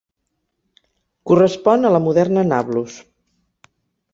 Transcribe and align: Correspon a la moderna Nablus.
Correspon 1.31 1.91
a 1.91 1.91
la 1.97 2.01
moderna 2.07 2.47
Nablus. 2.49 2.97